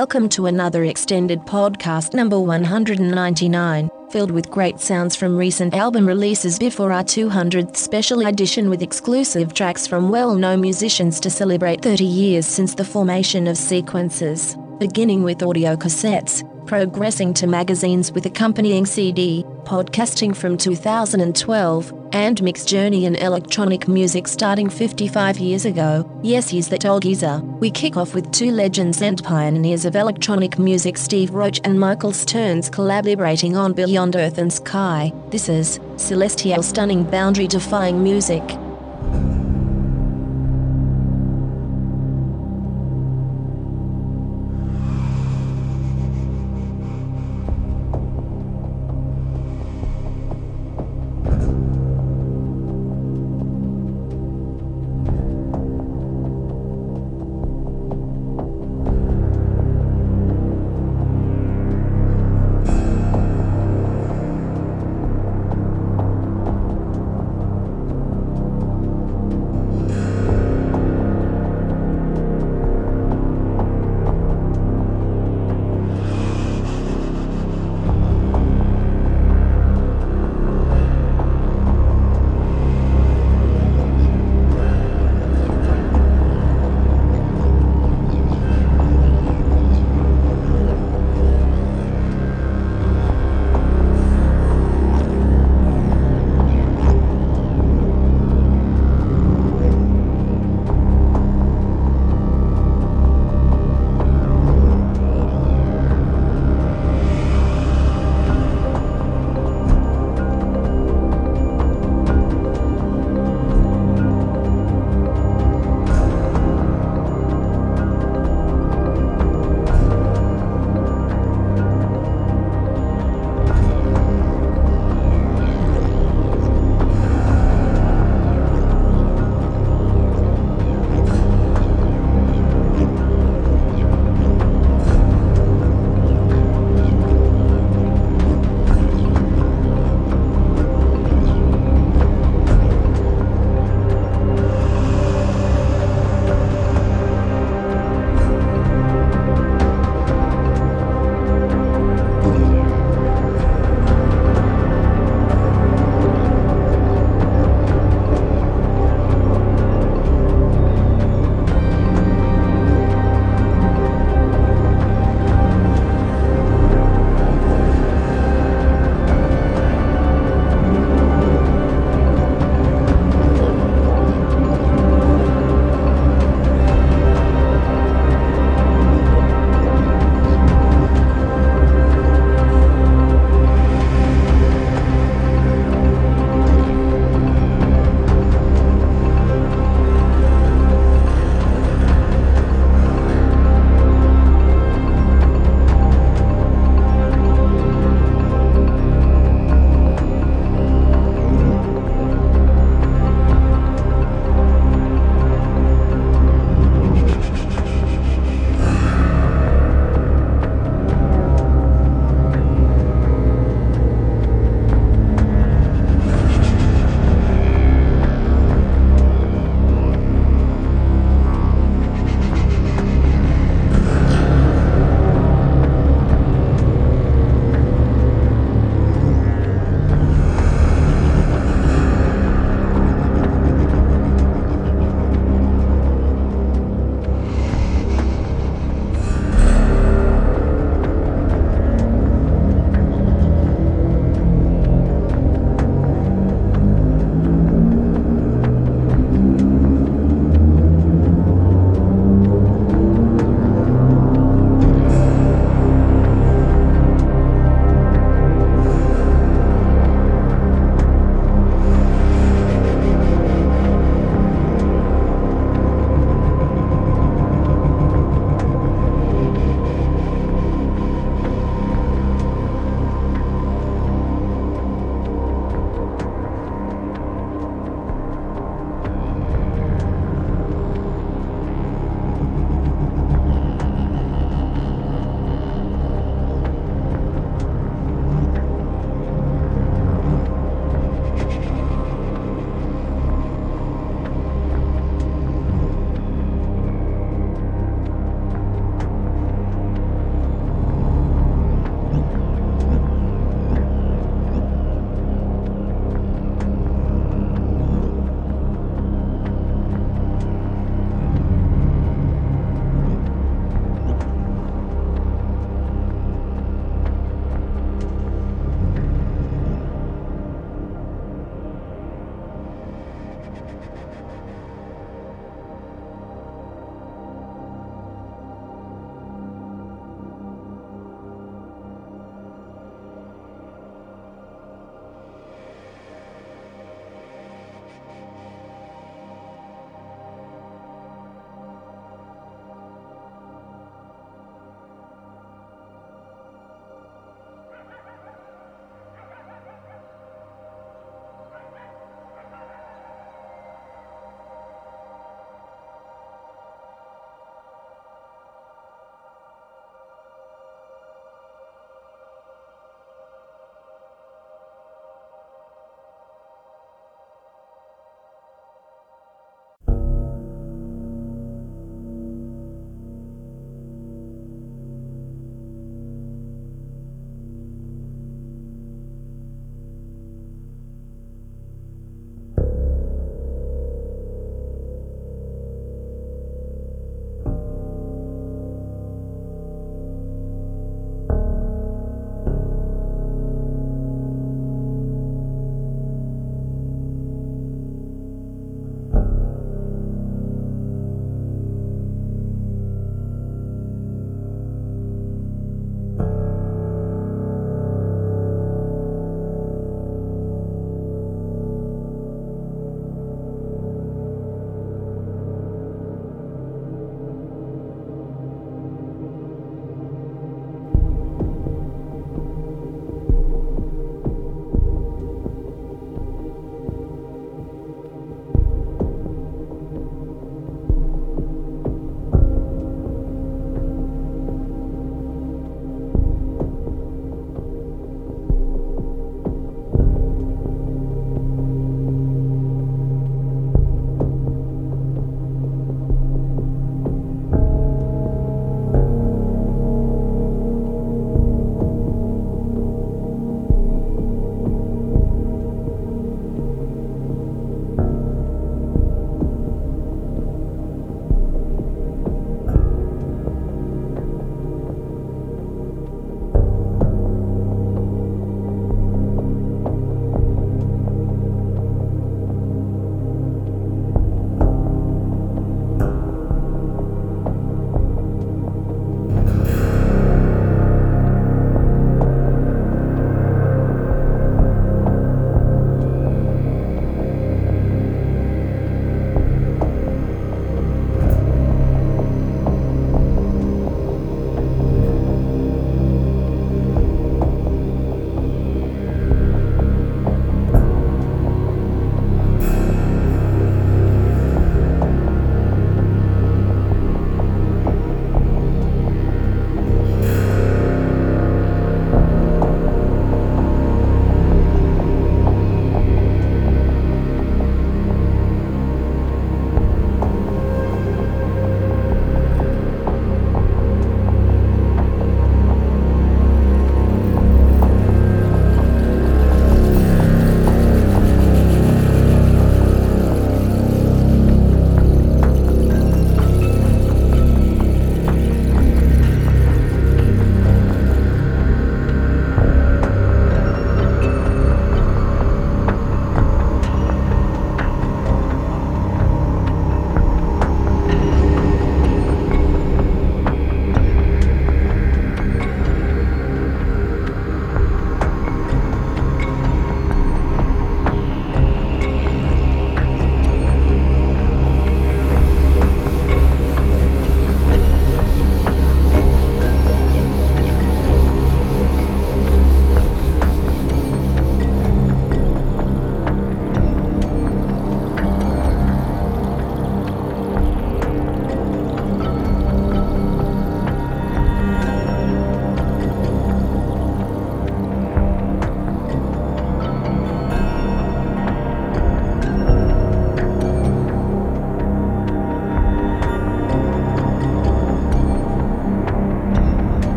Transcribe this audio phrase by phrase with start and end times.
[0.00, 6.56] Welcome to another extended podcast number 199, filled with great sounds from recent album releases
[6.56, 12.04] before our 200th special edition with exclusive tracks from well known musicians to celebrate 30
[12.04, 18.86] years since the formation of Sequences, beginning with audio cassettes, progressing to magazines with accompanying
[18.86, 26.10] CD, podcasting from 2012, and mixed journey in electronic music starting 55 years ago.
[26.22, 27.40] Yes, he's that old geezer.
[27.60, 32.14] We kick off with two legends and pioneers of electronic music, Steve Roach and Michael
[32.14, 35.12] Stearns, collaborating on Beyond Earth and Sky.
[35.28, 38.42] This is Celestial Stunning Boundary Defying Music.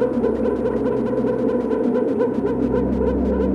[0.00, 0.24] Thank
[3.28, 3.49] you.